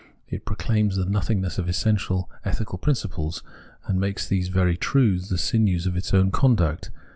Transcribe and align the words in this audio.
It 0.27 0.45
proclaims 0.45 0.95
the 0.95 1.05
nothingness 1.05 1.59
of 1.59 1.69
essential 1.69 2.27
ethical 2.43 2.79
principles, 2.79 3.43
and 3.85 3.99
makes 3.99 4.27
those 4.27 4.47
very 4.47 4.75
truths 4.75 5.29
the 5.29 5.37
sinews 5.37 5.85
of 5.85 5.95
its 5.95 6.11
own 6.11 6.31
conduct. 6.31 6.89